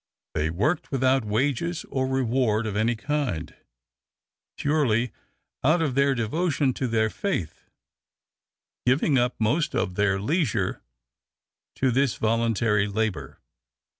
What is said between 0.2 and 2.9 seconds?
They worked without wages or reward of